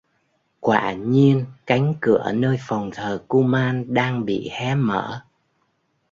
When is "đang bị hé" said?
3.93-4.75